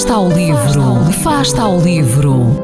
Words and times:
Fasta 0.00 0.14
ao 0.14 0.28
livro, 0.30 1.12
Fasta 1.22 1.60
ao 1.60 1.78
livro. 1.78 2.56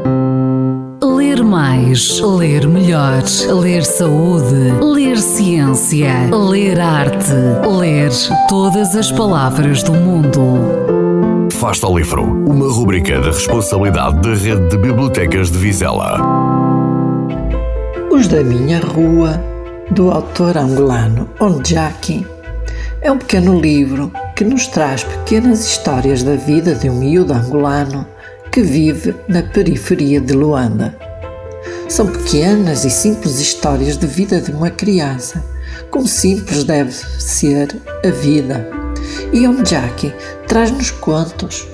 Ler 1.05 1.45
mais, 1.45 2.19
ler 2.19 2.66
melhor, 2.66 3.23
ler 3.61 3.84
saúde, 3.84 4.73
ler 4.80 5.19
ciência, 5.19 6.30
ler 6.34 6.80
arte, 6.80 7.34
ler 7.79 8.11
todas 8.48 8.96
as 8.96 9.12
palavras 9.12 9.83
do 9.83 9.93
mundo. 9.93 11.51
Fasta 11.52 11.87
ao 11.87 11.98
livro, 11.98 12.23
uma 12.23 12.73
rubrica 12.73 13.20
da 13.20 13.27
responsabilidade 13.27 14.18
da 14.23 14.34
Rede 14.34 14.71
de 14.71 14.79
Bibliotecas 14.79 15.51
de 15.51 15.59
Vizela. 15.59 16.18
Os 18.10 18.29
da 18.29 18.43
Minha 18.43 18.80
Rua, 18.80 19.38
do 19.91 20.10
autor 20.10 20.57
angolano 20.57 21.29
Onjaki, 21.38 22.27
é 23.02 23.12
um 23.12 23.18
pequeno 23.18 23.60
livro 23.60 24.10
que 24.36 24.45
nos 24.45 24.66
traz 24.66 25.02
pequenas 25.02 25.64
histórias 25.64 26.22
da 26.22 26.36
vida 26.36 26.74
de 26.74 26.90
um 26.90 26.98
miúdo 26.98 27.32
angolano 27.32 28.06
que 28.52 28.60
vive 28.60 29.16
na 29.26 29.42
periferia 29.42 30.20
de 30.20 30.34
Luanda. 30.34 30.95
São 31.88 32.06
pequenas 32.06 32.84
e 32.84 32.90
simples 32.90 33.40
histórias 33.40 33.96
de 33.96 34.06
vida 34.06 34.38
de 34.38 34.52
uma 34.52 34.68
criança, 34.68 35.42
como 35.90 36.06
simples 36.06 36.64
deve 36.64 36.92
ser 36.92 37.80
a 38.04 38.10
vida. 38.10 38.68
E 39.32 39.48
Onjaki 39.48 40.12
traz-nos 40.46 40.90
contos, 40.90 41.66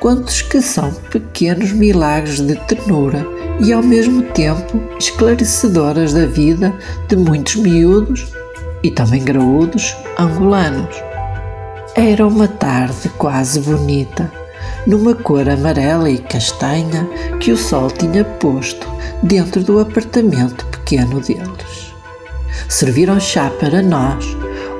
contos 0.00 0.42
que 0.42 0.60
são 0.60 0.92
pequenos 1.12 1.70
milagres 1.70 2.40
de 2.40 2.56
ternura 2.66 3.24
e 3.60 3.72
ao 3.72 3.82
mesmo 3.82 4.22
tempo 4.22 4.80
esclarecedoras 4.98 6.12
da 6.12 6.26
vida 6.26 6.74
de 7.06 7.14
muitos 7.14 7.54
miúdos 7.54 8.26
e 8.82 8.90
também 8.90 9.22
graúdos 9.22 9.96
angolanos. 10.18 11.08
Era 11.98 12.24
uma 12.24 12.46
tarde 12.46 13.08
quase 13.18 13.58
bonita, 13.58 14.32
numa 14.86 15.16
cor 15.16 15.48
amarela 15.48 16.08
e 16.08 16.18
castanha 16.18 17.04
que 17.40 17.50
o 17.50 17.56
sol 17.56 17.90
tinha 17.90 18.24
posto 18.24 18.86
dentro 19.24 19.64
do 19.64 19.80
apartamento 19.80 20.64
pequeno 20.66 21.20
deles. 21.20 21.92
Serviram 22.68 23.18
chá 23.18 23.50
para 23.50 23.82
nós, 23.82 24.24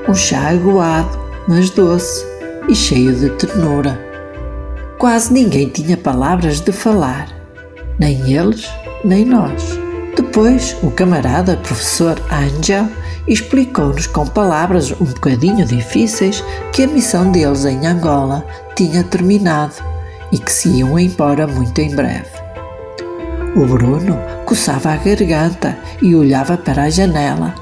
um 0.07 0.15
chá 0.15 0.47
aguado, 0.47 1.19
mas 1.45 1.69
doce 1.71 2.25
e 2.69 2.73
cheio 2.73 3.13
de 3.13 3.29
ternura. 3.31 3.99
Quase 4.97 5.33
ninguém 5.33 5.67
tinha 5.67 5.97
palavras 5.97 6.61
de 6.61 6.71
falar, 6.71 7.27
nem 7.99 8.31
eles, 8.31 8.65
nem 9.03 9.25
nós. 9.25 9.77
Depois, 10.15 10.73
o 10.81 10.89
camarada 10.89 11.57
professor 11.57 12.17
Angel 12.31 12.87
explicou-nos 13.29 14.07
com 14.07 14.25
palavras 14.25 14.91
um 14.91 15.05
bocadinho 15.05 15.63
difíceis 15.63 16.43
que 16.73 16.83
a 16.83 16.87
missão 16.87 17.31
deles 17.31 17.63
em 17.63 17.85
Angola 17.85 18.43
tinha 18.75 19.03
terminado 19.03 19.75
e 20.31 20.39
que 20.39 20.51
se 20.51 20.69
iam 20.69 20.97
embora 20.97 21.45
muito 21.45 21.79
em 21.79 21.95
breve. 21.95 22.27
O 23.55 23.65
Bruno 23.65 24.19
coçava 24.45 24.91
a 24.91 24.97
garganta 24.97 25.77
e 26.01 26.15
olhava 26.15 26.57
para 26.57 26.83
a 26.83 26.89
janela, 26.89 27.53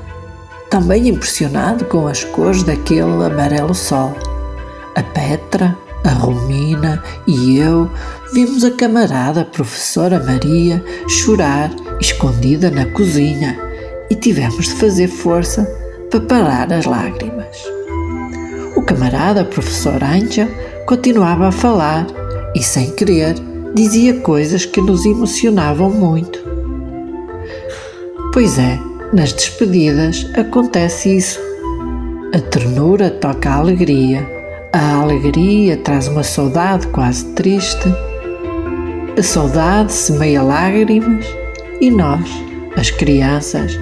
também 0.69 1.09
impressionado 1.09 1.85
com 1.85 2.07
as 2.07 2.23
cores 2.23 2.63
daquele 2.63 3.25
amarelo 3.25 3.75
sol. 3.75 4.15
A 4.95 5.03
Petra, 5.03 5.77
a 6.03 6.09
Romina 6.09 7.03
e 7.25 7.57
eu 7.57 7.91
vimos 8.33 8.63
a 8.63 8.71
camarada 8.71 9.45
professora 9.45 10.23
Maria 10.23 10.83
chorar 11.07 11.69
escondida 11.99 12.71
na 12.71 12.85
cozinha 12.85 13.66
e 14.09 14.15
tivemos 14.15 14.65
de 14.65 14.73
fazer 14.75 15.07
força 15.07 15.63
para 16.09 16.21
parar 16.21 16.71
as 16.71 16.85
lágrimas. 16.85 17.57
O 18.75 18.81
camarada 18.81 19.43
professor 19.43 20.03
Angel 20.03 20.47
continuava 20.85 21.47
a 21.47 21.51
falar 21.51 22.07
e, 22.55 22.63
sem 22.63 22.91
querer, 22.91 23.35
dizia 23.73 24.19
coisas 24.21 24.65
que 24.65 24.81
nos 24.81 25.05
emocionavam 25.05 25.89
muito. 25.89 26.39
Pois 28.33 28.57
é, 28.57 28.79
nas 29.13 29.33
despedidas 29.33 30.29
acontece 30.35 31.17
isso. 31.17 31.39
A 32.33 32.39
ternura 32.39 33.09
toca 33.09 33.49
a 33.49 33.55
alegria, 33.55 34.27
a 34.73 35.01
alegria 35.01 35.77
traz 35.77 36.07
uma 36.07 36.23
saudade 36.23 36.87
quase 36.87 37.25
triste, 37.33 37.87
a 39.17 39.23
saudade 39.23 39.91
semeia 39.93 40.43
lágrimas 40.43 41.25
e 41.81 41.89
nós, 41.89 42.29
as 42.77 42.91
crianças, 42.91 43.77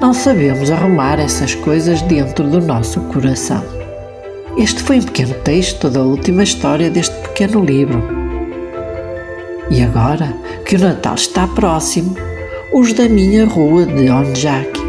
não 0.00 0.12
sabemos 0.12 0.70
arrumar 0.70 1.20
essas 1.20 1.54
coisas 1.54 2.02
dentro 2.02 2.48
do 2.48 2.60
nosso 2.60 3.00
coração. 3.02 3.62
Este 4.58 4.82
foi 4.82 4.98
um 4.98 5.04
pequeno 5.04 5.34
texto 5.44 5.88
da 5.88 6.02
última 6.02 6.42
história 6.42 6.90
deste 6.90 7.14
pequeno 7.28 7.64
livro. 7.64 8.02
E 9.70 9.80
agora 9.82 10.34
que 10.66 10.74
o 10.74 10.80
Natal 10.80 11.14
está 11.14 11.46
próximo, 11.46 12.16
os 12.72 12.92
da 12.92 13.08
minha 13.08 13.46
rua 13.46 13.86
de 13.86 14.10
Onjak 14.10 14.80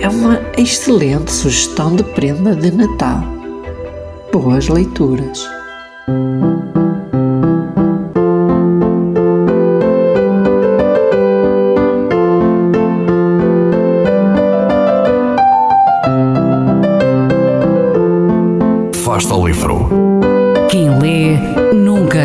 é 0.00 0.08
uma 0.08 0.40
excelente 0.56 1.30
sugestão 1.30 1.94
de 1.94 2.02
prenda 2.02 2.56
de 2.56 2.70
Natal. 2.70 3.22
Boas 4.32 4.68
leituras! 4.68 5.46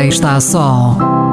está 0.08 0.40
só. 0.40 1.27